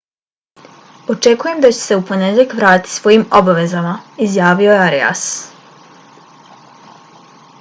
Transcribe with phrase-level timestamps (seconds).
[1.13, 3.93] očekujem da ću se u ponedjeljak vratiti svojim obavezama
[4.29, 5.25] izjavio je arias